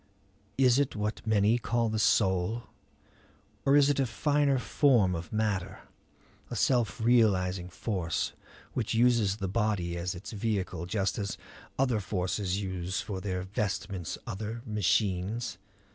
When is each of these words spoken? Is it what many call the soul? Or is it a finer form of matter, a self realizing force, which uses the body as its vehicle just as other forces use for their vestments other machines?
Is 0.57 0.79
it 0.79 0.95
what 0.95 1.21
many 1.27 1.59
call 1.59 1.87
the 1.89 1.99
soul? 1.99 2.63
Or 3.67 3.75
is 3.75 3.87
it 3.87 3.99
a 3.99 4.07
finer 4.07 4.57
form 4.57 5.13
of 5.13 5.31
matter, 5.31 5.81
a 6.49 6.55
self 6.55 6.99
realizing 6.99 7.69
force, 7.69 8.33
which 8.73 8.95
uses 8.95 9.35
the 9.37 9.47
body 9.47 9.95
as 9.95 10.15
its 10.15 10.31
vehicle 10.31 10.87
just 10.87 11.19
as 11.19 11.37
other 11.77 11.99
forces 11.99 12.59
use 12.59 12.99
for 12.99 13.21
their 13.21 13.43
vestments 13.43 14.17
other 14.25 14.63
machines? 14.65 15.59